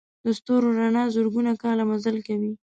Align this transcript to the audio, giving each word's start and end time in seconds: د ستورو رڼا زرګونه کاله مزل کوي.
د 0.23 0.27
ستورو 0.39 0.69
رڼا 0.79 1.03
زرګونه 1.15 1.51
کاله 1.63 1.83
مزل 1.91 2.17
کوي. 2.27 2.51